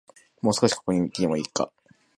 [0.41, 1.71] もう少し、ここにいてもいいか